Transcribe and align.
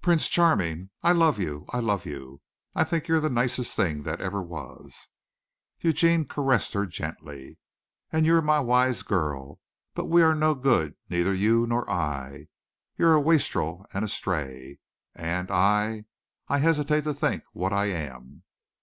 Prince 0.00 0.28
Charming! 0.28 0.88
I 1.02 1.12
love 1.12 1.38
you! 1.38 1.66
I 1.68 1.80
love 1.80 2.06
you! 2.06 2.40
I 2.74 2.82
think 2.82 3.08
you're 3.08 3.20
the 3.20 3.28
nicest 3.28 3.76
thing 3.76 4.04
that 4.04 4.22
ever 4.22 4.40
was." 4.42 5.08
Eugene 5.82 6.24
caressed 6.24 6.72
her 6.72 6.86
gently. 6.86 7.58
"And 8.10 8.24
you're 8.24 8.40
my 8.40 8.58
wise 8.58 9.02
girl. 9.02 9.60
But 9.92 10.06
we 10.06 10.22
are 10.22 10.34
no 10.34 10.54
good, 10.54 10.94
neither 11.10 11.34
you 11.34 11.66
nor 11.66 11.86
I. 11.90 12.48
You're 12.96 13.12
a 13.16 13.20
wastrel 13.20 13.84
and 13.92 14.02
a 14.02 14.08
stray. 14.08 14.78
And 15.14 15.50
I 15.50 16.06
I 16.48 16.56
hesitate 16.56 17.04
to 17.04 17.12
think 17.12 17.42
what 17.52 17.74
I 17.74 17.90
am." 17.90 18.44